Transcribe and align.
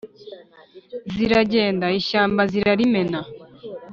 ziragenda; 1.13 1.85
ishyamba 1.99 2.41
zirarimena 2.51 3.19